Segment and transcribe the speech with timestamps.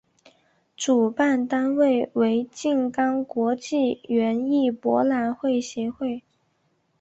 [0.75, 6.23] 主办单位为静冈国际园艺博览会协会。